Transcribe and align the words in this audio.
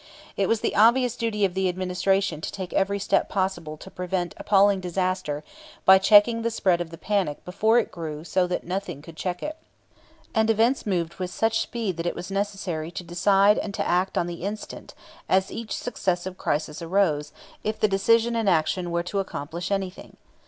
It 0.35 0.49
was 0.49 0.61
the 0.61 0.75
obvious 0.75 1.15
duty 1.15 1.45
of 1.45 1.53
the 1.53 1.69
Administration 1.69 2.41
to 2.41 2.51
take 2.51 2.73
every 2.73 2.97
step 2.97 3.29
possible 3.29 3.77
to 3.77 3.91
prevent 3.91 4.33
appalling 4.37 4.79
disaster 4.79 5.43
by 5.85 5.99
checking 5.99 6.41
the 6.41 6.49
spread 6.49 6.81
of 6.81 6.89
the 6.89 6.97
panic 6.97 7.45
before 7.45 7.77
it 7.77 7.91
grew 7.91 8.23
so 8.23 8.47
that 8.47 8.63
nothing 8.63 9.03
could 9.03 9.15
check 9.15 9.43
it. 9.43 9.57
And 10.33 10.49
events 10.49 10.87
moved 10.87 11.19
with 11.19 11.29
such 11.29 11.59
speed 11.61 11.97
that 11.97 12.07
it 12.07 12.15
was 12.15 12.31
necessary 12.31 12.89
to 12.89 13.03
decide 13.03 13.59
and 13.59 13.75
to 13.75 13.87
act 13.87 14.17
on 14.17 14.25
the 14.25 14.41
instant, 14.43 14.95
as 15.29 15.51
each 15.51 15.71
successive 15.75 16.35
crisis 16.35 16.81
arose, 16.81 17.31
if 17.63 17.79
the 17.79 17.87
decision 17.87 18.35
and 18.35 18.49
action 18.49 18.89
were 18.89 19.03
to 19.03 19.19
accomplish 19.19 19.69
anything. 19.69 20.17